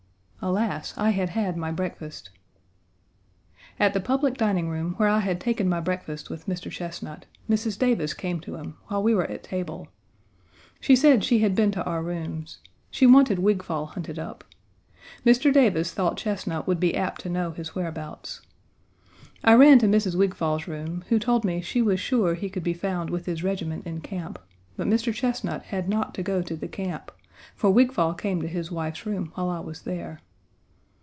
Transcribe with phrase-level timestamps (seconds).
[0.43, 0.95] Alas!
[0.97, 2.31] I had had my breakfast.
[3.79, 6.71] At the public dining room, where I had taken my breakfast with Mr.
[6.71, 7.77] Chesnut, Mrs.
[7.77, 9.89] Davis came to him, while we were at table.
[10.79, 12.57] She said she had been to our rooms.
[12.89, 14.43] She wanted Wigfall hunted up.
[15.23, 15.53] Mr.
[15.53, 18.41] Davis thought Chesnut would be apt to know his whereabouts.
[19.43, 20.15] I ran to Mrs.
[20.15, 23.85] Wigfall's room, who told me she was sure he could be found with his regiment
[23.85, 24.39] in camp,
[24.75, 25.13] but Mr.
[25.13, 27.11] Chesnut had not to go to the camp,
[27.55, 30.19] for Wigfall came to his wife's room while I was there.